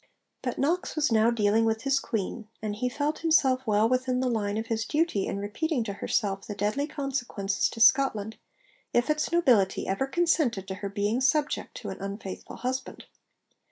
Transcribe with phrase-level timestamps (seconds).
[0.41, 4.31] But Knox was now dealing with his Queen, and he felt himself well within the
[4.31, 8.37] line of his duty in repeating to herself the deadly consequences to Scotland
[8.93, 13.05] if its nobility ever consented to her being 'subject to an unfaithful husband.'